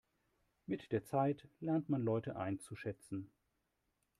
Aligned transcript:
Mit 0.65 0.91
der 0.91 1.03
Zeit 1.05 1.47
lernt 1.59 1.89
man 1.89 2.01
Leute 2.01 2.35
einzuschätzen. 2.35 3.29